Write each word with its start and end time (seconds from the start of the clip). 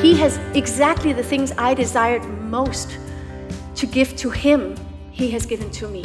He 0.00 0.14
has 0.18 0.36
exactly 0.54 1.12
the 1.12 1.22
things 1.22 1.52
I 1.56 1.72
desired 1.74 2.22
most 2.24 2.98
to 3.76 3.86
give 3.86 4.14
to 4.16 4.30
Him, 4.30 4.76
He 5.10 5.30
has 5.30 5.46
given 5.46 5.70
to 5.70 5.88
me. 5.88 6.04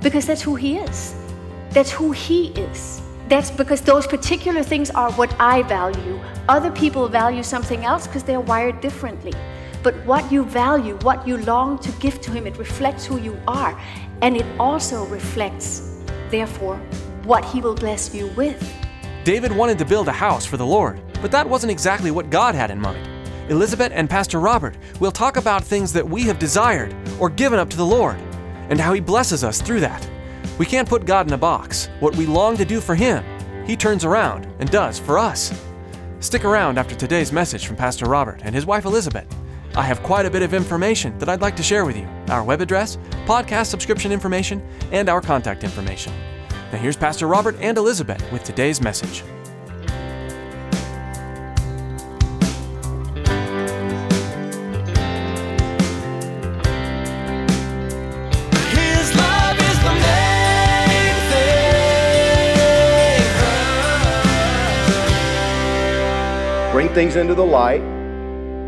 Because 0.00 0.26
that's 0.26 0.42
who 0.42 0.54
He 0.54 0.78
is. 0.78 1.14
That's 1.70 1.90
who 1.90 2.12
He 2.12 2.48
is. 2.48 3.02
That's 3.28 3.50
because 3.50 3.80
those 3.80 4.06
particular 4.06 4.62
things 4.62 4.90
are 4.90 5.12
what 5.12 5.34
I 5.40 5.62
value. 5.62 6.20
Other 6.48 6.70
people 6.70 7.08
value 7.08 7.42
something 7.42 7.84
else 7.84 8.06
because 8.06 8.22
they're 8.22 8.40
wired 8.40 8.80
differently. 8.80 9.32
But 9.82 9.94
what 10.06 10.30
you 10.30 10.44
value, 10.44 10.96
what 11.02 11.26
you 11.26 11.38
long 11.38 11.78
to 11.78 11.92
give 11.92 12.20
to 12.22 12.30
Him, 12.30 12.46
it 12.46 12.58
reflects 12.58 13.06
who 13.06 13.18
you 13.18 13.40
are. 13.48 13.80
And 14.22 14.36
it 14.36 14.46
also 14.58 15.04
reflects, 15.06 16.02
therefore, 16.30 16.76
what 17.24 17.44
He 17.44 17.60
will 17.60 17.74
bless 17.74 18.14
you 18.14 18.28
with. 18.36 18.60
David 19.24 19.52
wanted 19.52 19.78
to 19.78 19.84
build 19.84 20.08
a 20.08 20.12
house 20.12 20.46
for 20.46 20.56
the 20.56 20.66
Lord, 20.66 21.00
but 21.20 21.30
that 21.30 21.48
wasn't 21.48 21.70
exactly 21.70 22.10
what 22.10 22.30
God 22.30 22.54
had 22.54 22.70
in 22.70 22.80
mind. 22.80 23.06
Elizabeth 23.50 23.92
and 23.94 24.08
Pastor 24.08 24.38
Robert 24.38 24.76
will 25.00 25.10
talk 25.10 25.36
about 25.36 25.64
things 25.64 25.92
that 25.92 26.08
we 26.08 26.22
have 26.22 26.38
desired 26.38 26.94
or 27.18 27.28
given 27.28 27.58
up 27.58 27.68
to 27.70 27.76
the 27.76 27.86
Lord, 27.86 28.16
and 28.68 28.80
how 28.80 28.92
He 28.92 29.00
blesses 29.00 29.42
us 29.42 29.60
through 29.60 29.80
that. 29.80 30.08
We 30.58 30.66
can't 30.66 30.88
put 30.88 31.06
God 31.06 31.26
in 31.26 31.32
a 31.32 31.38
box. 31.38 31.88
What 32.00 32.16
we 32.16 32.26
long 32.26 32.56
to 32.56 32.64
do 32.64 32.80
for 32.80 32.94
Him, 32.94 33.24
He 33.66 33.76
turns 33.76 34.04
around 34.04 34.46
and 34.58 34.70
does 34.70 34.98
for 34.98 35.18
us. 35.18 35.52
Stick 36.20 36.44
around 36.44 36.78
after 36.78 36.94
today's 36.94 37.32
message 37.32 37.66
from 37.66 37.76
Pastor 37.76 38.04
Robert 38.04 38.42
and 38.44 38.54
his 38.54 38.66
wife 38.66 38.84
Elizabeth. 38.84 39.26
I 39.74 39.82
have 39.82 40.02
quite 40.02 40.26
a 40.26 40.30
bit 40.30 40.42
of 40.42 40.52
information 40.52 41.18
that 41.18 41.30
I'd 41.30 41.40
like 41.40 41.56
to 41.56 41.62
share 41.62 41.86
with 41.86 41.96
you 41.96 42.06
our 42.28 42.44
web 42.44 42.60
address, 42.60 42.98
podcast 43.24 43.66
subscription 43.66 44.12
information, 44.12 44.62
and 44.92 45.08
our 45.08 45.22
contact 45.22 45.64
information. 45.64 46.12
Now, 46.72 46.78
here's 46.78 46.96
Pastor 46.96 47.26
Robert 47.26 47.56
and 47.60 47.78
Elizabeth 47.78 48.30
with 48.30 48.44
today's 48.44 48.82
message. 48.82 49.24
Bring 66.70 66.88
things 66.90 67.16
into 67.16 67.34
the 67.34 67.44
light, 67.44 67.80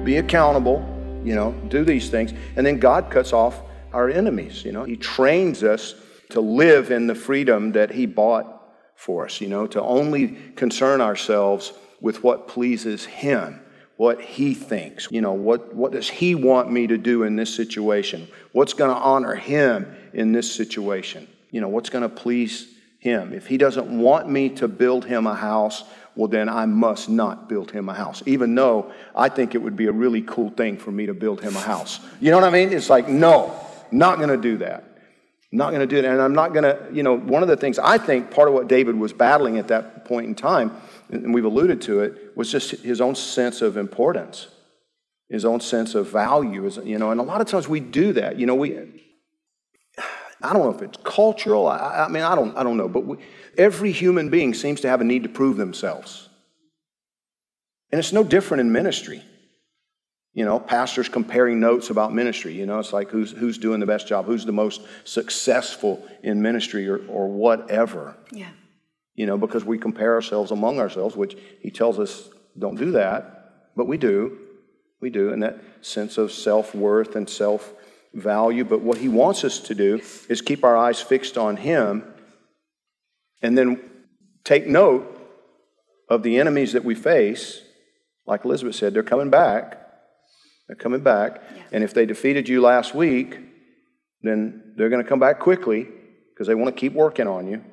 be 0.04 0.16
accountable, 0.16 0.84
you 1.22 1.36
know, 1.36 1.52
do 1.68 1.84
these 1.84 2.10
things. 2.10 2.32
And 2.56 2.66
then 2.66 2.80
God 2.80 3.12
cuts 3.12 3.32
off 3.32 3.62
our 3.92 4.10
enemies, 4.10 4.64
you 4.64 4.72
know. 4.72 4.82
He 4.82 4.96
trains 4.96 5.62
us 5.62 5.94
to 6.30 6.40
live 6.40 6.90
in 6.90 7.06
the 7.06 7.14
freedom 7.14 7.70
that 7.72 7.92
He 7.92 8.06
bought 8.06 8.60
for 8.96 9.26
us, 9.26 9.40
you 9.40 9.46
know, 9.46 9.68
to 9.68 9.80
only 9.80 10.36
concern 10.56 11.00
ourselves 11.00 11.74
with 12.00 12.24
what 12.24 12.48
pleases 12.48 13.04
Him, 13.04 13.60
what 13.96 14.20
He 14.20 14.52
thinks, 14.52 15.06
you 15.12 15.20
know, 15.20 15.34
what, 15.34 15.72
what 15.72 15.92
does 15.92 16.10
He 16.10 16.34
want 16.34 16.72
me 16.72 16.88
to 16.88 16.98
do 16.98 17.22
in 17.22 17.36
this 17.36 17.54
situation? 17.54 18.26
What's 18.50 18.74
going 18.74 18.92
to 18.92 19.00
honor 19.00 19.36
Him 19.36 19.94
in 20.12 20.32
this 20.32 20.52
situation? 20.52 21.28
You 21.52 21.60
know, 21.60 21.68
what's 21.68 21.90
going 21.90 22.02
to 22.02 22.08
please 22.08 22.66
Him? 22.98 23.32
If 23.32 23.46
He 23.46 23.58
doesn't 23.58 23.96
want 23.96 24.28
me 24.28 24.48
to 24.56 24.66
build 24.66 25.04
Him 25.04 25.28
a 25.28 25.36
house, 25.36 25.84
well, 26.14 26.28
then 26.28 26.48
I 26.48 26.66
must 26.66 27.08
not 27.08 27.48
build 27.48 27.70
him 27.70 27.88
a 27.88 27.94
house, 27.94 28.22
even 28.26 28.54
though 28.54 28.92
I 29.16 29.28
think 29.28 29.54
it 29.54 29.58
would 29.58 29.76
be 29.76 29.86
a 29.86 29.92
really 29.92 30.22
cool 30.22 30.50
thing 30.50 30.76
for 30.76 30.90
me 30.90 31.06
to 31.06 31.14
build 31.14 31.40
him 31.40 31.56
a 31.56 31.60
house. 31.60 32.00
You 32.20 32.30
know 32.30 32.36
what 32.38 32.46
I 32.46 32.50
mean? 32.50 32.72
It's 32.72 32.90
like, 32.90 33.08
no, 33.08 33.54
not 33.90 34.18
going 34.18 34.28
to 34.28 34.36
do 34.36 34.58
that. 34.58 34.84
Not 35.54 35.70
going 35.70 35.80
to 35.80 35.86
do 35.86 35.96
it. 35.98 36.04
And 36.04 36.20
I'm 36.20 36.34
not 36.34 36.54
going 36.54 36.64
to, 36.64 36.88
you 36.92 37.02
know, 37.02 37.16
one 37.16 37.42
of 37.42 37.48
the 37.48 37.56
things 37.56 37.78
I 37.78 37.98
think 37.98 38.30
part 38.30 38.48
of 38.48 38.54
what 38.54 38.68
David 38.68 38.94
was 38.96 39.12
battling 39.12 39.58
at 39.58 39.68
that 39.68 40.04
point 40.06 40.26
in 40.26 40.34
time, 40.34 40.72
and 41.10 41.34
we've 41.34 41.44
alluded 41.44 41.82
to 41.82 42.00
it, 42.00 42.36
was 42.36 42.50
just 42.50 42.70
his 42.70 43.00
own 43.00 43.14
sense 43.14 43.60
of 43.60 43.76
importance, 43.76 44.48
his 45.28 45.44
own 45.44 45.60
sense 45.60 45.94
of 45.94 46.08
value. 46.08 46.70
You 46.84 46.98
know, 46.98 47.10
and 47.10 47.20
a 47.20 47.22
lot 47.24 47.40
of 47.42 47.46
times 47.46 47.68
we 47.68 47.80
do 47.80 48.14
that. 48.14 48.38
You 48.38 48.46
know, 48.46 48.54
we, 48.54 48.78
I 50.42 50.52
don't 50.52 50.62
know 50.62 50.74
if 50.74 50.82
it's 50.82 50.98
cultural. 51.04 51.66
I, 51.66 52.04
I 52.06 52.08
mean, 52.08 52.22
I 52.22 52.34
don't, 52.34 52.56
I 52.56 52.62
don't 52.62 52.76
know. 52.76 52.88
But 52.88 53.06
we, 53.06 53.16
every 53.56 53.92
human 53.92 54.28
being 54.30 54.54
seems 54.54 54.80
to 54.82 54.88
have 54.88 55.00
a 55.00 55.04
need 55.04 55.22
to 55.22 55.28
prove 55.28 55.56
themselves. 55.56 56.28
And 57.90 57.98
it's 57.98 58.12
no 58.12 58.24
different 58.24 58.62
in 58.62 58.72
ministry. 58.72 59.22
You 60.34 60.46
know, 60.46 60.58
pastors 60.58 61.10
comparing 61.10 61.60
notes 61.60 61.90
about 61.90 62.14
ministry. 62.14 62.54
You 62.54 62.64
know, 62.64 62.78
it's 62.78 62.92
like 62.92 63.10
who's, 63.10 63.32
who's 63.32 63.58
doing 63.58 63.80
the 63.80 63.86
best 63.86 64.08
job, 64.08 64.24
who's 64.24 64.46
the 64.46 64.52
most 64.52 64.80
successful 65.04 66.06
in 66.22 66.40
ministry 66.40 66.88
or, 66.88 66.98
or 67.08 67.28
whatever. 67.28 68.16
Yeah. 68.30 68.48
You 69.14 69.26
know, 69.26 69.36
because 69.36 69.64
we 69.64 69.76
compare 69.76 70.14
ourselves 70.14 70.50
among 70.50 70.80
ourselves, 70.80 71.16
which 71.16 71.36
he 71.60 71.70
tells 71.70 71.98
us 71.98 72.30
don't 72.58 72.76
do 72.76 72.92
that, 72.92 73.72
but 73.76 73.86
we 73.86 73.98
do. 73.98 74.38
We 75.00 75.10
do, 75.10 75.32
and 75.32 75.42
that 75.42 75.58
sense 75.80 76.16
of 76.16 76.30
self 76.30 76.74
worth 76.74 77.16
and 77.16 77.28
self 77.28 77.74
value. 78.14 78.64
But 78.64 78.82
what 78.82 78.98
he 78.98 79.08
wants 79.08 79.44
us 79.44 79.58
to 79.60 79.74
do 79.74 80.00
is 80.28 80.40
keep 80.40 80.64
our 80.64 80.76
eyes 80.76 81.00
fixed 81.00 81.38
on 81.38 81.56
him 81.56 82.04
and 83.42 83.56
then 83.56 83.80
take 84.44 84.66
note 84.66 85.08
of 86.08 86.22
the 86.22 86.38
enemies 86.38 86.72
that 86.72 86.84
we 86.84 86.94
face. 86.94 87.62
Like 88.26 88.44
Elizabeth 88.44 88.76
said, 88.76 88.94
they're 88.94 89.02
coming 89.02 89.30
back. 89.30 89.78
They're 90.66 90.76
coming 90.76 91.02
back. 91.02 91.42
And 91.72 91.82
if 91.82 91.94
they 91.94 92.06
defeated 92.06 92.48
you 92.48 92.60
last 92.60 92.94
week, 92.94 93.38
then 94.22 94.74
they're 94.76 94.90
going 94.90 95.02
to 95.02 95.08
come 95.08 95.18
back 95.18 95.40
quickly 95.40 95.88
because 96.32 96.46
they 96.46 96.54
want 96.54 96.74
to 96.74 96.80
keep 96.80 96.92
working 96.92 97.26
on 97.26 97.48
you. 97.48 97.64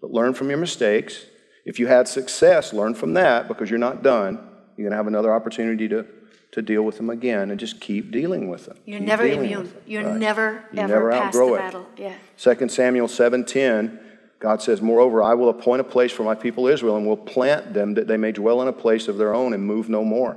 But 0.00 0.10
learn 0.10 0.34
from 0.34 0.48
your 0.48 0.58
mistakes. 0.58 1.24
If 1.64 1.78
you 1.78 1.86
had 1.86 2.08
success, 2.08 2.72
learn 2.72 2.94
from 2.94 3.14
that 3.14 3.46
because 3.46 3.70
you're 3.70 3.78
not 3.78 4.02
done. 4.02 4.34
You're 4.76 4.88
going 4.88 4.90
to 4.90 4.96
have 4.96 5.06
another 5.06 5.32
opportunity 5.32 5.88
to, 5.88 6.04
to 6.52 6.62
deal 6.62 6.82
with 6.82 6.98
them 6.98 7.10
again 7.10 7.50
and 7.50 7.58
just 7.58 7.80
keep 7.80 8.10
dealing 8.10 8.48
with 8.48 8.66
them. 8.66 8.76
You're 8.84 8.98
Keep 8.98 9.08
never 9.08 9.26
immune. 9.26 9.72
You're 9.86 10.04
Right. 10.04 10.16
never, 10.18 10.64
You 10.72 10.80
ever 10.80 10.88
never 10.94 11.10
past 11.10 11.26
outgrow 11.28 11.48
the 11.48 11.54
it. 11.54 11.58
battle. 11.58 11.86
Yeah. 11.96 12.14
2 12.36 12.70
Samuel 12.70 13.08
7:10, 13.08 13.98
God 14.38 14.60
says, 14.60 14.82
"Moreover, 14.82 15.22
I 15.22 15.34
will 15.34 15.48
appoint 15.48 15.80
a 15.80 15.84
place 15.84 16.12
for 16.12 16.24
my 16.24 16.34
people 16.34 16.66
Israel 16.68 16.96
and 16.96 17.06
will 17.06 17.16
plant 17.16 17.72
them 17.74 17.94
that 17.94 18.06
they 18.06 18.16
may 18.18 18.32
dwell 18.32 18.60
in 18.60 18.68
a 18.68 18.72
place 18.72 19.08
of 19.08 19.16
their 19.16 19.34
own 19.34 19.54
and 19.54 19.64
move 19.64 19.88
no 19.88 20.04
more. 20.04 20.36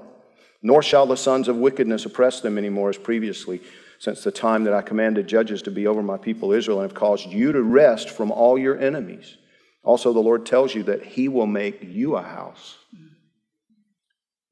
Nor 0.61 0.81
shall 0.81 1.05
the 1.05 1.17
sons 1.17 1.47
of 1.47 1.57
wickedness 1.57 2.05
oppress 2.05 2.39
them 2.39 2.57
anymore 2.57 2.89
as 2.89 2.97
previously, 2.97 3.61
since 3.99 4.23
the 4.23 4.31
time 4.31 4.63
that 4.63 4.73
I 4.73 4.81
commanded 4.81 5.27
judges 5.27 5.61
to 5.63 5.71
be 5.71 5.85
over 5.85 6.01
my 6.01 6.17
people 6.17 6.53
Israel 6.53 6.79
and 6.79 6.89
have 6.89 6.97
caused 6.97 7.27
you 7.31 7.51
to 7.51 7.61
rest 7.61 8.09
from 8.09 8.31
all 8.31 8.57
your 8.57 8.77
enemies. 8.77 9.37
Also 9.83 10.13
the 10.13 10.19
Lord 10.19 10.45
tells 10.45 10.73
you 10.73 10.83
that 10.83 11.03
he 11.03 11.27
will 11.27 11.45
make 11.45 11.83
you 11.83 12.15
a 12.15 12.21
house." 12.21 12.77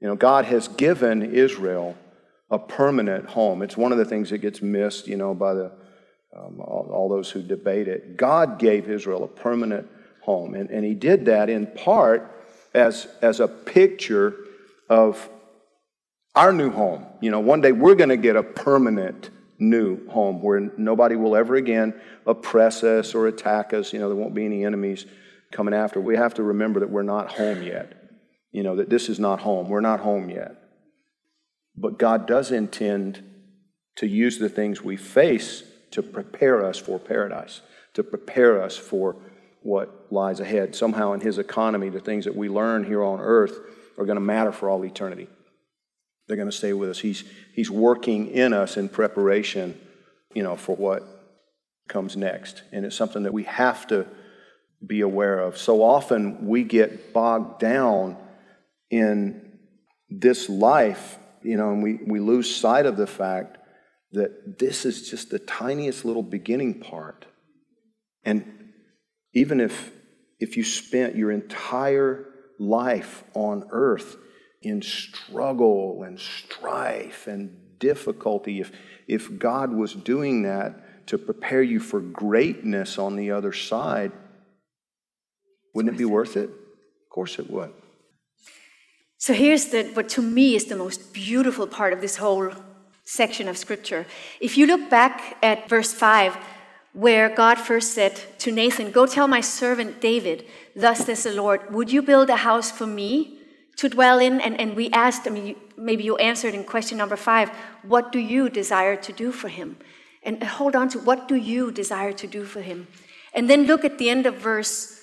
You 0.04 0.10
know, 0.10 0.16
God 0.18 0.44
has 0.46 0.68
given 0.68 1.34
Israel 1.34 1.96
a 2.52 2.60
permanent 2.60 3.30
home. 3.30 3.62
It's 3.62 3.78
one 3.78 3.94
of 3.94 3.98
the 3.98 4.04
things 4.04 4.32
that 4.32 4.40
gets 4.40 4.62
missed, 4.62 5.08
you 5.08 5.16
know, 5.16 5.34
by 5.34 5.54
the 5.54 5.72
um, 6.36 6.60
all, 6.60 6.90
all 6.92 7.08
those 7.08 7.32
who 7.32 7.42
debate 7.42 7.88
it. 7.88 8.18
God 8.18 8.60
gave 8.60 8.90
Israel 8.90 9.24
a 9.24 9.28
permanent 9.30 9.88
home, 10.22 10.56
and, 10.56 10.70
and 10.70 10.84
He 10.84 10.94
did 10.94 11.26
that 11.28 11.50
in 11.50 11.68
part 11.68 12.30
as, 12.74 13.08
as 13.22 13.40
a 13.40 13.48
picture 13.48 14.36
of 14.90 15.30
our 16.36 16.52
new 16.52 16.70
home. 16.70 17.06
You 17.22 17.32
know, 17.32 17.40
one 17.40 17.62
day 17.62 17.72
we're 17.72 17.96
going 17.96 18.10
to 18.10 18.18
get 18.18 18.36
a 18.36 18.44
permanent 18.44 19.30
new 19.58 20.06
home 20.10 20.42
where 20.42 20.70
nobody 20.78 21.16
will 21.16 21.34
ever 21.34 21.56
again 21.56 21.94
oppress 22.26 22.84
us 22.84 23.16
or 23.16 23.28
attack 23.28 23.74
us. 23.74 23.94
You 23.94 24.00
know, 24.00 24.10
there 24.10 24.18
won't 24.18 24.34
be 24.34 24.44
any 24.44 24.66
enemies 24.66 25.06
coming 25.54 25.74
after. 25.74 26.02
We 26.02 26.18
have 26.18 26.34
to 26.34 26.44
remember 26.44 26.82
that 26.82 26.90
we're 26.90 27.04
not 27.04 27.32
home 27.32 27.64
yet. 27.64 28.03
You 28.54 28.64
know, 28.64 28.78
that 28.78 28.90
this 28.90 29.10
is 29.10 29.20
not 29.20 29.42
home. 29.42 29.68
We're 29.68 29.82
not 29.82 30.00
home 30.00 30.30
yet. 30.30 30.56
But 31.76 32.00
God 32.00 32.26
does 32.28 32.52
intend 32.52 33.22
to 33.98 34.08
use 34.08 34.38
the 34.38 34.48
things 34.48 34.82
we 34.82 34.96
face 34.96 35.64
to 35.92 36.02
prepare 36.02 36.66
us 36.66 36.78
for 36.78 36.98
paradise, 36.98 37.62
to 37.96 38.04
prepare 38.04 38.64
us 38.64 38.78
for 38.78 39.18
what 39.62 40.08
lies 40.12 40.40
ahead. 40.40 40.76
Somehow, 40.76 41.14
in 41.14 41.20
His 41.20 41.38
economy, 41.38 41.90
the 41.90 42.00
things 42.00 42.26
that 42.26 42.36
we 42.36 42.48
learn 42.48 42.86
here 42.86 43.04
on 43.04 43.20
earth 43.20 43.60
are 43.98 44.06
going 44.06 44.16
to 44.16 44.22
matter 44.22 44.52
for 44.52 44.70
all 44.70 44.86
eternity. 44.86 45.28
They're 46.28 46.38
going 46.38 46.50
to 46.50 46.56
stay 46.56 46.74
with 46.74 46.90
us. 46.90 47.00
He's, 47.00 47.24
he's 47.54 47.70
working 47.70 48.28
in 48.30 48.54
us 48.54 48.78
in 48.78 48.90
preparation, 48.90 49.80
you 50.34 50.44
know, 50.44 50.56
for 50.56 50.76
what 50.76 51.04
comes 51.88 52.16
next. 52.16 52.64
And 52.72 52.86
it's 52.86 52.96
something 52.96 53.24
that 53.24 53.34
we 53.34 53.44
have 53.44 53.88
to 53.88 54.08
be 54.86 55.02
aware 55.02 55.40
of. 55.40 55.58
So 55.58 55.84
often 55.84 56.48
we 56.48 56.64
get 56.64 57.14
bogged 57.14 57.60
down 57.60 58.18
in 58.94 59.58
this 60.08 60.50
life, 60.50 61.18
you 61.42 61.58
know, 61.58 61.72
and 61.72 61.82
we, 61.82 61.96
we 62.06 62.20
lose 62.20 62.56
sight 62.56 62.86
of 62.86 62.96
the 62.96 63.08
fact 63.08 63.58
that 64.12 64.60
this 64.60 64.86
is 64.86 65.10
just 65.10 65.32
the 65.32 65.40
tiniest 65.40 66.06
little 66.06 66.22
beginning 66.22 66.80
part. 66.80 67.26
And 68.24 68.70
even 69.34 69.60
if, 69.60 69.92
if 70.40 70.58
you 70.58 70.64
spent 70.64 71.16
your 71.16 71.32
entire 71.32 72.26
life 72.60 73.24
on 73.34 73.68
earth 73.72 74.16
in 74.62 74.84
struggle 74.84 76.04
and 76.04 76.20
strife 76.20 77.26
and 77.26 77.80
difficulty, 77.80 78.62
if, 78.62 78.72
if 79.08 79.40
God 79.40 79.74
was 79.74 79.96
doing 79.96 80.44
that 80.44 81.08
to 81.08 81.18
prepare 81.18 81.64
you 81.64 81.80
for 81.80 82.00
greatness 82.00 83.00
on 83.00 83.16
the 83.16 83.32
other 83.32 83.54
side, 83.54 84.12
wouldn't 85.74 85.96
it 85.96 85.98
be 85.98 86.06
worth 86.06 86.38
it? 86.38 86.50
Of 86.50 87.10
course 87.10 87.40
it 87.40 87.50
would. 87.50 87.74
So 89.24 89.34
here's 89.34 89.68
the, 89.68 89.84
what 89.94 90.10
to 90.10 90.22
me 90.22 90.54
is 90.54 90.66
the 90.66 90.76
most 90.76 91.14
beautiful 91.14 91.66
part 91.66 91.94
of 91.94 92.02
this 92.02 92.18
whole 92.18 92.52
section 93.06 93.48
of 93.48 93.58
scripture. 93.58 94.06
If 94.42 94.58
you 94.58 94.68
look 94.68 94.90
back 94.90 95.38
at 95.42 95.70
verse 95.70 95.94
5, 95.94 96.36
where 96.92 97.34
God 97.34 97.58
first 97.58 97.94
said 97.94 98.20
to 98.40 98.52
Nathan, 98.52 98.92
Go 98.92 99.06
tell 99.06 99.30
my 99.30 99.40
servant 99.40 100.02
David, 100.02 100.46
thus 100.76 101.06
says 101.06 101.24
the 101.24 101.32
Lord, 101.32 101.74
would 101.74 101.90
you 101.90 102.02
build 102.02 102.30
a 102.30 102.36
house 102.36 102.70
for 102.70 102.86
me 102.86 103.40
to 103.78 103.88
dwell 103.88 104.20
in? 104.20 104.42
And, 104.42 104.60
and 104.60 104.76
we 104.76 104.90
asked, 104.90 105.26
I 105.26 105.30
mean, 105.30 105.56
maybe 105.78 106.04
you 106.04 106.18
answered 106.18 106.54
in 106.54 106.66
question 106.66 106.98
number 106.98 107.16
five, 107.16 107.50
What 107.84 108.12
do 108.12 108.20
you 108.20 108.50
desire 108.50 108.98
to 108.98 109.14
do 109.14 109.32
for 109.32 109.48
him? 109.48 109.78
And 110.24 110.44
hold 110.44 110.76
on 110.76 110.90
to 110.90 111.00
what 111.00 111.30
do 111.30 111.36
you 111.36 111.72
desire 111.72 112.12
to 112.12 112.28
do 112.28 112.44
for 112.44 112.60
him? 112.60 112.88
And 113.34 113.50
then 113.50 113.68
look 113.68 113.86
at 113.86 114.00
the 114.00 114.10
end 114.10 114.26
of 114.26 114.36
verse 114.36 115.00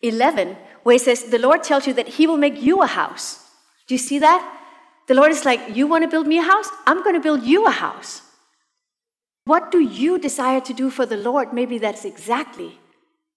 11, 0.00 0.56
where 0.84 0.94
it 0.94 1.00
says, 1.00 1.24
The 1.24 1.40
Lord 1.40 1.64
tells 1.64 1.88
you 1.88 1.94
that 1.94 2.06
he 2.06 2.28
will 2.28 2.36
make 2.36 2.62
you 2.62 2.80
a 2.80 2.86
house. 2.86 3.43
Do 3.86 3.94
you 3.94 3.98
see 3.98 4.18
that? 4.18 4.60
The 5.06 5.14
Lord 5.14 5.30
is 5.30 5.44
like, 5.44 5.76
You 5.76 5.86
want 5.86 6.04
to 6.04 6.08
build 6.08 6.26
me 6.26 6.38
a 6.38 6.42
house? 6.42 6.68
I'm 6.86 7.02
going 7.02 7.14
to 7.14 7.20
build 7.20 7.42
you 7.42 7.66
a 7.66 7.70
house. 7.70 8.22
What 9.44 9.70
do 9.70 9.78
you 9.78 10.18
desire 10.18 10.60
to 10.62 10.72
do 10.72 10.90
for 10.90 11.04
the 11.04 11.18
Lord? 11.18 11.52
Maybe 11.52 11.78
that's 11.78 12.04
exactly 12.04 12.78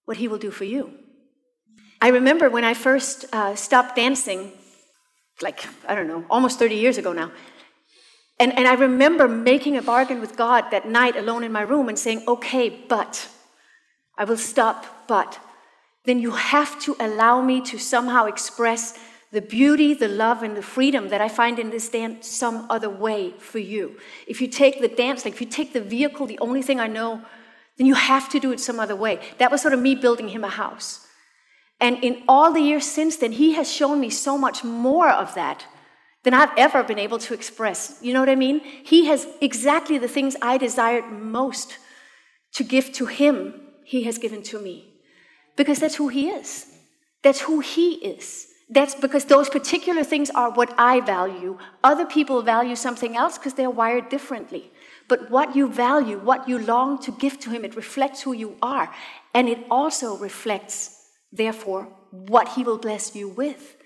what 0.06 0.18
He 0.18 0.28
will 0.28 0.38
do 0.38 0.52
for 0.52 0.64
you. 0.64 0.94
I 2.02 2.10
remember 2.10 2.50
when 2.50 2.64
I 2.64 2.74
first 2.74 3.26
uh, 3.34 3.56
stopped 3.56 3.96
dancing, 3.96 4.52
like, 5.42 5.66
I 5.88 5.96
don't 5.96 6.08
know, 6.08 6.24
almost 6.30 6.60
30 6.60 6.76
years 6.76 6.98
ago 6.98 7.12
now. 7.12 7.32
And, 8.40 8.58
and 8.58 8.68
I 8.68 8.76
remember 8.76 9.28
making 9.28 9.78
a 9.78 9.82
bargain 9.82 10.22
with 10.22 10.38
God 10.38 10.66
that 10.72 10.88
night 10.88 11.16
alone 11.16 11.44
in 11.44 11.52
my 11.52 11.62
room 11.62 11.90
and 11.90 11.98
saying, 11.98 12.24
okay, 12.28 12.70
but 12.70 13.28
I 14.18 14.26
will 14.26 14.38
stop, 14.38 15.08
but 15.08 15.40
then 16.06 16.20
you 16.20 16.32
have 16.32 16.80
to 16.82 16.96
allow 17.00 17.42
me 17.42 17.62
to 17.62 17.78
somehow 17.78 18.26
express 18.26 18.98
the 19.32 19.42
beauty, 19.42 19.94
the 19.94 20.08
love, 20.08 20.42
and 20.44 20.56
the 20.56 20.62
freedom 20.62 21.10
that 21.10 21.22
I 21.22 21.28
find 21.28 21.60
in 21.60 21.70
this 21.70 21.90
dance 21.90 22.28
some 22.28 22.66
other 22.70 22.90
way 22.90 23.34
for 23.40 23.60
you. 23.60 23.98
If 24.28 24.42
you 24.42 24.48
take 24.48 24.80
the 24.80 24.88
dance, 24.88 25.26
like 25.26 25.34
if 25.34 25.42
you 25.42 25.48
take 25.48 25.74
the 25.74 25.82
vehicle, 25.82 26.26
the 26.28 26.40
only 26.40 26.62
thing 26.62 26.80
I 26.80 26.88
know, 26.88 27.22
then 27.78 27.88
you 27.88 27.96
have 27.96 28.30
to 28.30 28.40
do 28.40 28.52
it 28.52 28.60
some 28.60 28.80
other 28.80 28.96
way. 28.96 29.20
That 29.38 29.52
was 29.52 29.62
sort 29.62 29.74
of 29.74 29.82
me 29.82 29.96
building 29.96 30.30
him 30.30 30.44
a 30.44 30.50
house. 30.50 31.06
And 31.80 32.04
in 32.04 32.24
all 32.28 32.54
the 32.54 32.62
years 32.62 32.86
since 32.86 33.18
then, 33.18 33.34
he 33.34 33.54
has 33.54 33.72
shown 33.72 34.00
me 34.00 34.10
so 34.10 34.38
much 34.38 34.64
more 34.64 35.10
of 35.10 35.36
that 35.36 35.66
than 36.24 36.34
I've 36.34 36.58
ever 36.58 36.84
been 36.84 36.98
able 36.98 37.20
to 37.20 37.34
express. 37.34 38.00
You 38.02 38.14
know 38.14 38.20
what 38.20 38.30
I 38.30 38.36
mean? 38.36 38.60
He 38.60 39.06
has 39.06 39.28
exactly 39.42 39.98
the 39.98 40.08
things 40.08 40.36
I 40.42 40.58
desired 40.58 41.06
most 41.12 41.78
to 42.54 42.64
give 42.64 42.92
to 42.94 43.06
him, 43.06 43.54
he 43.84 44.04
has 44.04 44.18
given 44.18 44.42
to 44.44 44.60
me. 44.60 44.94
Because 45.56 45.80
that's 45.80 45.96
who 45.96 46.08
he 46.08 46.30
is. 46.30 46.66
That's 47.22 47.42
who 47.42 47.60
he 47.60 47.94
is. 47.96 48.48
That's 48.70 48.96
because 48.96 49.26
those 49.26 49.50
particular 49.50 50.04
things 50.04 50.30
are 50.32 50.52
what 50.52 50.74
I 50.78 51.00
value. 51.00 51.58
Other 51.84 52.06
people 52.06 52.42
value 52.42 52.76
something 52.76 53.16
else 53.16 53.38
because 53.38 53.54
they're 53.54 53.70
wired 53.70 54.10
differently. 54.10 54.72
But 55.08 55.32
what 55.32 55.56
you 55.56 55.72
value, 55.72 56.20
what 56.20 56.50
you 56.50 56.60
long 56.60 57.00
to 57.04 57.12
give 57.12 57.40
to 57.40 57.50
Him, 57.50 57.64
it 57.64 57.78
reflects 57.78 58.24
who 58.24 58.34
you 58.34 58.58
are. 58.62 58.94
And 59.34 59.48
it 59.48 59.66
also 59.72 60.18
reflects, 60.18 61.08
therefore, 61.32 61.88
what 62.12 62.50
He 62.50 62.64
will 62.64 62.78
bless 62.78 63.16
you 63.16 63.30
with. 63.30 63.78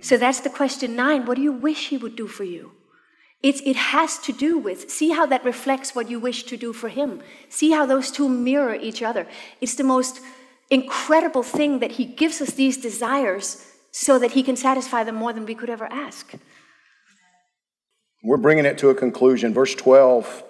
So 0.00 0.16
that's 0.16 0.40
the 0.40 0.50
question 0.50 0.96
nine. 0.96 1.26
What 1.26 1.36
do 1.36 1.42
you 1.42 1.52
wish 1.52 1.88
He 1.88 1.98
would 1.98 2.16
do 2.16 2.26
for 2.26 2.44
you? 2.44 2.72
It, 3.42 3.66
it 3.66 3.76
has 3.76 4.18
to 4.20 4.32
do 4.32 4.56
with, 4.56 4.90
see 4.90 5.10
how 5.10 5.26
that 5.26 5.44
reflects 5.44 5.94
what 5.94 6.08
you 6.08 6.18
wish 6.18 6.44
to 6.44 6.56
do 6.56 6.72
for 6.72 6.88
Him. 6.88 7.20
See 7.50 7.72
how 7.72 7.84
those 7.84 8.10
two 8.10 8.30
mirror 8.30 8.74
each 8.74 9.02
other. 9.02 9.26
It's 9.60 9.74
the 9.74 9.84
most 9.84 10.20
incredible 10.70 11.42
thing 11.42 11.80
that 11.80 11.92
He 11.92 12.06
gives 12.06 12.40
us 12.40 12.52
these 12.52 12.78
desires 12.78 13.66
so 13.92 14.18
that 14.18 14.32
He 14.32 14.42
can 14.42 14.56
satisfy 14.56 15.04
them 15.04 15.14
more 15.14 15.32
than 15.32 15.46
we 15.46 15.54
could 15.54 15.70
ever 15.70 15.86
ask. 15.86 16.32
We're 18.24 18.36
bringing 18.36 18.64
it 18.64 18.78
to 18.78 18.90
a 18.90 18.94
conclusion. 18.94 19.52
Verse 19.54 19.74
12 19.74 20.44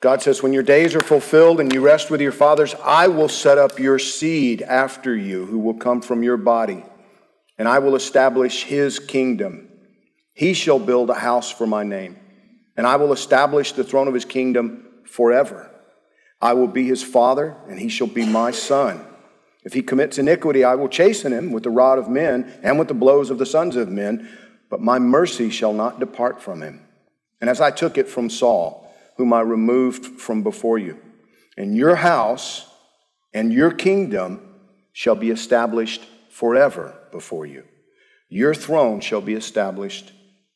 God 0.00 0.22
says, 0.22 0.42
When 0.42 0.52
your 0.52 0.62
days 0.62 0.94
are 0.94 1.00
fulfilled 1.00 1.60
and 1.60 1.72
you 1.72 1.80
rest 1.80 2.10
with 2.10 2.20
your 2.20 2.32
fathers, 2.32 2.74
I 2.84 3.08
will 3.08 3.28
set 3.28 3.58
up 3.58 3.78
your 3.78 3.98
seed 3.98 4.62
after 4.62 5.14
you, 5.14 5.46
who 5.46 5.58
will 5.58 5.74
come 5.74 6.00
from 6.00 6.22
your 6.22 6.36
body, 6.36 6.84
and 7.58 7.66
I 7.66 7.80
will 7.80 7.96
establish 7.96 8.62
his 8.64 8.98
kingdom. 8.98 9.68
He 10.34 10.54
shall 10.54 10.78
build 10.78 11.10
a 11.10 11.14
house 11.14 11.50
for 11.50 11.66
my 11.66 11.82
name, 11.82 12.16
and 12.76 12.86
I 12.86 12.94
will 12.94 13.12
establish 13.12 13.72
the 13.72 13.82
throne 13.82 14.06
of 14.06 14.14
his 14.14 14.24
kingdom 14.24 14.86
forever. 15.04 15.68
I 16.40 16.52
will 16.52 16.68
be 16.68 16.86
his 16.86 17.02
father, 17.02 17.56
and 17.68 17.80
he 17.80 17.88
shall 17.88 18.06
be 18.06 18.24
my 18.24 18.52
son. 18.52 19.04
If 19.64 19.74
he 19.74 19.82
commits 19.82 20.18
iniquity, 20.18 20.64
I 20.64 20.74
will 20.74 20.88
chasten 20.88 21.32
him 21.32 21.52
with 21.52 21.62
the 21.62 21.70
rod 21.70 21.98
of 21.98 22.08
men 22.08 22.58
and 22.62 22.78
with 22.78 22.88
the 22.88 22.94
blows 22.94 23.30
of 23.30 23.38
the 23.38 23.46
sons 23.46 23.76
of 23.76 23.88
men, 23.88 24.28
but 24.70 24.80
my 24.80 24.98
mercy 24.98 25.50
shall 25.50 25.72
not 25.72 26.00
depart 26.00 26.40
from 26.40 26.62
him. 26.62 26.86
And 27.40 27.50
as 27.50 27.60
I 27.60 27.70
took 27.70 27.98
it 27.98 28.08
from 28.08 28.30
Saul, 28.30 28.92
whom 29.16 29.32
I 29.32 29.40
removed 29.40 30.20
from 30.20 30.42
before 30.42 30.78
you, 30.78 30.98
and 31.56 31.76
your 31.76 31.96
house 31.96 32.66
and 33.34 33.52
your 33.52 33.72
kingdom 33.72 34.54
shall 34.92 35.16
be 35.16 35.30
established 35.30 36.02
forever 36.30 36.96
before 37.10 37.46
you. 37.46 37.64
Your 38.28 38.54
throne 38.54 39.00
shall 39.00 39.20
be 39.20 39.34
established 39.34 40.12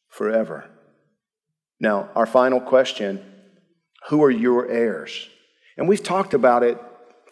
forever. 0.09 0.69
Now, 1.81 2.11
our 2.15 2.27
final 2.27 2.61
question 2.61 3.25
who 4.09 4.23
are 4.25 4.31
your 4.31 4.69
heirs? 4.69 5.29
And 5.77 5.89
we've 5.89 6.03
talked 6.03 6.35
about 6.35 6.63
it 6.63 6.79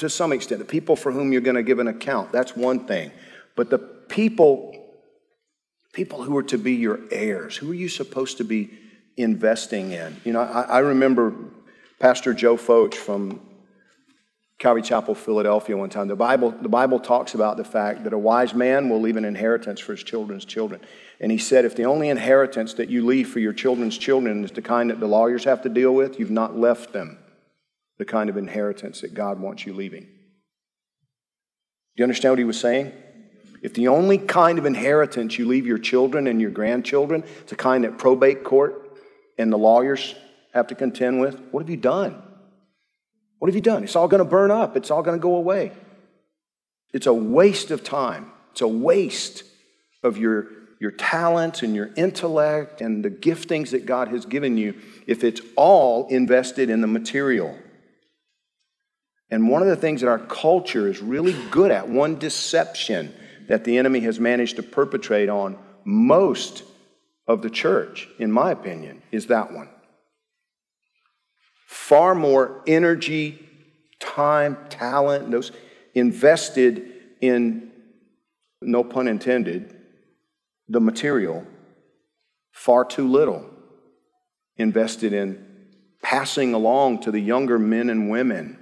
to 0.01 0.11
some 0.11 0.33
extent. 0.33 0.59
The 0.59 0.65
people 0.65 0.97
for 0.97 1.13
whom 1.13 1.33
you're 1.33 1.41
going 1.41 1.57
to 1.57 1.63
give 1.63 1.79
an 1.79 1.89
account, 1.89 2.33
that's 2.33 2.57
one 2.57 2.87
thing. 2.87 3.13
But 3.55 3.71
the 3.71 3.79
people, 3.79 4.75
people 5.93 6.23
who 6.23 6.37
are 6.37 6.43
to 6.45 6.59
be 6.59 6.75
your 6.75 7.01
heirs, 7.11 7.57
who 7.57 7.71
are 7.71 7.75
you 7.75 7.89
supposed 7.89 8.39
to 8.39 8.45
be 8.45 8.71
investing 9.17 9.93
in? 9.93 10.21
You 10.25 10.33
know, 10.33 10.41
I, 10.41 10.63
I 10.63 10.79
remember 10.81 11.35
Pastor 11.99 12.35
Joe 12.35 12.57
Focht 12.57 12.95
from 12.95 13.41
Calvary 14.59 14.83
Chapel, 14.83 15.15
Philadelphia, 15.15 15.77
one 15.77 15.91
time. 15.91 16.09
The 16.09 16.17
Bible, 16.17 16.51
the 16.51 16.69
Bible 16.69 17.01
talks 17.01 17.35
about 17.35 17.57
the 17.57 17.65
fact 17.65 18.05
that 18.05 18.13
a 18.13 18.19
wise 18.19 18.55
man 18.55 18.89
will 18.89 19.01
leave 19.01 19.17
an 19.17 19.25
inheritance 19.25 19.81
for 19.81 19.93
his 19.93 20.03
children's 20.03 20.45
children. 20.45 20.81
And 21.19 21.31
he 21.33 21.39
said, 21.39 21.65
if 21.65 21.77
the 21.77 21.85
only 21.85 22.09
inheritance 22.09 22.75
that 22.75 22.89
you 22.89 23.05
leave 23.05 23.29
for 23.29 23.39
your 23.39 23.53
children's 23.53 23.97
children 23.97 24.45
is 24.45 24.51
the 24.51 24.63
kind 24.63 24.91
that 24.91 25.01
the 25.01 25.07
lawyers 25.07 25.45
have 25.45 25.63
to 25.63 25.69
deal 25.69 25.95
with, 25.95 26.19
you've 26.19 26.31
not 26.31 26.59
left 26.59 26.93
them 26.93 27.19
the 28.01 28.05
kind 28.07 28.31
of 28.31 28.39
inheritance 28.39 29.03
that 29.03 29.13
God 29.13 29.39
wants 29.39 29.67
you 29.67 29.75
leaving. 29.75 30.01
Do 30.01 30.09
you 31.97 32.05
understand 32.05 32.33
what 32.33 32.39
he 32.39 32.47
was 32.47 32.59
saying? 32.59 32.95
If 33.61 33.75
the 33.75 33.89
only 33.89 34.17
kind 34.17 34.59
of 34.59 34.65
inheritance 34.65 35.39
you 35.39 35.47
leave 35.47 35.67
your 35.67 35.77
children 35.77 36.27
and 36.27 36.41
your 36.41 36.51
grandchildren 36.51 37.25
is 37.25 37.51
the 37.51 37.57
kind 37.57 37.85
that 37.85 37.99
probate 37.99 38.43
court 38.43 38.99
and 39.37 39.53
the 39.53 39.59
lawyers 39.59 40.15
have 40.55 40.69
to 40.69 40.75
contend 40.75 41.21
with, 41.21 41.39
what 41.51 41.61
have 41.61 41.69
you 41.69 41.77
done? 41.77 42.23
What 43.39 43.49
have 43.49 43.55
you 43.55 43.61
done? 43.61 43.85
It's 43.85 43.97
all 43.97 44.09
going 44.09 44.25
to 44.25 44.31
burn 44.31 44.51
up, 44.51 44.79
it's 44.79 44.91
all 44.91 45.03
going 45.03 45.19
to 45.19 45.23
go 45.23 45.37
away. 45.37 45.71
It's 46.95 47.07
a 47.07 47.13
waste 47.13 47.71
of 47.71 47.85
time, 47.85 48.33
it's 48.53 48.63
a 48.63 48.69
waste 48.69 49.45
of 50.03 50.17
your, 50.17 50.47
your 50.81 50.93
talents 50.93 51.63
and 51.63 51.75
your 51.75 51.91
intellect 51.99 52.81
and 52.81 53.05
the 53.05 53.11
giftings 53.11 53.73
that 53.73 53.85
God 53.85 54.09
has 54.09 54.25
given 54.25 54.57
you 54.57 54.75
if 55.07 55.23
it's 55.23 55.43
all 55.55 56.07
invested 56.09 56.71
in 56.71 56.81
the 56.81 56.87
material. 56.87 57.59
And 59.31 59.49
one 59.49 59.63
of 59.63 59.69
the 59.69 59.77
things 59.77 60.01
that 60.01 60.09
our 60.09 60.19
culture 60.19 60.89
is 60.89 61.01
really 61.01 61.35
good 61.51 61.71
at, 61.71 61.89
one 61.89 62.19
deception 62.19 63.15
that 63.49 63.65
the 63.65 63.79
enemy 63.79 64.01
has 64.01 64.19
managed 64.19 64.57
to 64.57 64.63
perpetrate 64.63 65.29
on 65.29 65.57
most 65.85 66.65
of 67.27 67.43
the 67.43 67.51
church, 67.51 68.09
in 68.19 68.33
my 68.33 68.51
opinion, 68.51 69.03
is 69.13 69.27
that 69.27 69.53
one. 69.53 69.69
Far 71.67 72.15
more 72.15 72.63
energy, 72.67 73.47
time, 74.01 74.57
talent, 74.69 75.31
those 75.31 75.53
invested 75.95 76.93
in, 77.21 77.71
no 78.61 78.83
pun 78.83 79.07
intended, 79.07 79.77
the 80.69 80.81
material, 80.81 81.47
far 82.53 82.85
too 82.85 83.09
little 83.09 83.49
invested 84.57 85.13
in 85.13 85.47
passing 86.03 86.55
along 86.55 87.01
to 87.01 87.11
the 87.11 87.21
younger 87.21 87.59
men 87.59 87.91
and 87.91 88.11
women 88.11 88.59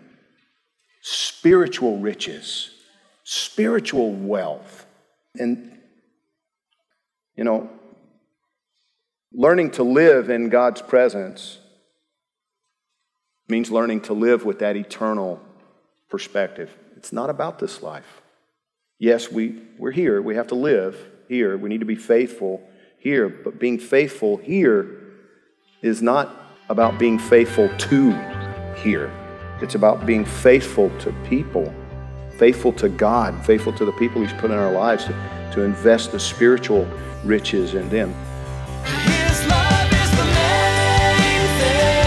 spiritual 1.11 1.99
riches, 1.99 2.71
spiritual 3.25 4.13
wealth. 4.13 4.85
And, 5.39 5.79
you 7.35 7.45
know, 7.45 7.71
learning 9.33 9.71
to 9.73 9.83
live 9.85 10.29
in 10.29 10.51
God's 10.51 10.83
presence 10.83 11.59
means 13.49 13.71
learning 13.71 14.03
to 14.03 14.13
live 14.13 14.45
with 14.45 14.59
that 14.59 14.77
eternal 14.77 15.41
perspective. 16.11 16.77
It's 16.97 17.13
not 17.13 17.31
about 17.31 17.59
this 17.59 17.83
life. 17.83 18.21
Yes, 18.99 19.33
we, 19.33 19.63
we're 19.79 19.93
here. 19.93 20.21
We 20.21 20.35
have 20.35 20.49
to 20.49 20.57
live 20.57 20.99
here. 21.27 21.57
We 21.57 21.71
need 21.71 21.81
to 21.81 21.87
be 21.87 21.97
faithful 21.97 22.63
here. 22.99 23.31
But 23.31 23.59
being 23.59 23.79
faithful 23.79 24.37
here 24.37 25.01
is 25.81 26.03
not 26.03 26.35
about 26.69 26.99
being 26.99 27.19
faithful 27.19 27.71
to 27.79 28.13
here. 28.75 29.11
It's 29.61 29.75
about 29.75 30.07
being 30.07 30.25
faithful 30.25 30.89
to 31.01 31.13
people, 31.25 31.75
faithful 32.37 32.73
to 32.75 32.89
God, 32.89 33.45
faithful 33.45 33.73
to 33.73 33.85
the 33.85 33.91
people 33.93 34.23
He's 34.23 34.33
put 34.35 34.53
in 34.53 34.57
our 34.57 34.71
lives 34.71 35.07
to, 35.07 35.13
to 35.55 35.63
invest 35.63 36.13
the 36.13 36.21
spiritual 36.21 36.87
riches 37.25 37.75
in 37.75 37.89
them. 37.89 38.15
His 38.85 39.45
love 39.49 39.93
is 39.93 40.11
the 40.13 40.25
main 40.25 41.49
thing. 41.59 41.99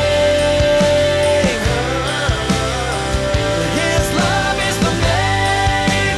His 3.75 4.13
love 4.15 4.57
is 4.69 4.77
the 4.79 4.93
main 5.03 6.15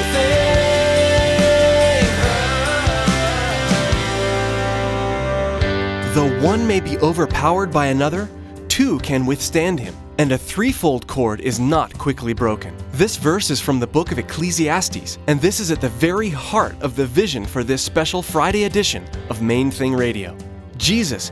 thing. 6.03 6.13
Though 6.13 6.47
one 6.47 6.67
may 6.67 6.79
be 6.79 6.99
overpowered 6.99 7.71
by 7.71 7.87
another, 7.87 8.29
two 8.67 8.99
can 8.99 9.25
withstand 9.25 9.79
him. 9.79 9.95
And 10.19 10.31
a 10.31 10.37
threefold 10.37 11.07
cord 11.07 11.41
is 11.41 11.59
not 11.59 11.97
quickly 11.97 12.33
broken. 12.33 12.75
This 12.91 13.17
verse 13.17 13.49
is 13.49 13.59
from 13.59 13.79
the 13.79 13.87
book 13.87 14.11
of 14.11 14.19
Ecclesiastes, 14.19 15.17
and 15.27 15.41
this 15.41 15.59
is 15.59 15.71
at 15.71 15.81
the 15.81 15.89
very 15.89 16.29
heart 16.29 16.75
of 16.81 16.95
the 16.95 17.05
vision 17.05 17.45
for 17.45 17.63
this 17.63 17.81
special 17.81 18.21
Friday 18.21 18.65
edition 18.65 19.03
of 19.29 19.41
Main 19.41 19.71
Thing 19.71 19.93
Radio. 19.93 20.37
Jesus, 20.77 21.31